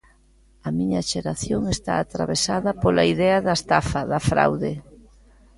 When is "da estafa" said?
3.45-3.99